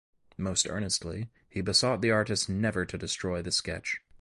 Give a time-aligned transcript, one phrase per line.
[0.39, 3.99] Most earnestly he besought the artist never to destroy the sketch.